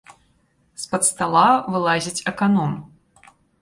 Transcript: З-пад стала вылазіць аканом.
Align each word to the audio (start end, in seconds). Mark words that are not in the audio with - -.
З-пад 0.85 1.05
стала 1.11 1.45
вылазіць 1.77 2.19
аканом. 2.35 2.71